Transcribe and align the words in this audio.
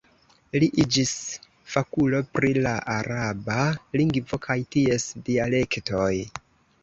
Li 0.61 0.67
iĝis 0.83 1.11
fakulo 1.73 2.21
pri 2.37 2.49
la 2.67 2.71
araba 2.93 3.59
lingvo 4.01 4.39
kaj 4.49 4.57
ties 4.77 5.05
dialektoj. 5.29 6.11